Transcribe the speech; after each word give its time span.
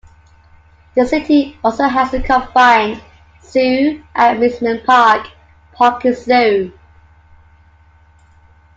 The 0.95 1.05
city 1.05 1.59
also 1.63 1.83
has 1.83 2.11
a 2.11 2.23
combined 2.23 2.99
zoo 3.43 4.03
and 4.15 4.35
amusement 4.35 4.83
park- 4.83 5.27
Parken 5.75 6.15
Zoo. 6.17 6.73